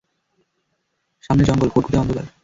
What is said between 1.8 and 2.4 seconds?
অন্ধকার!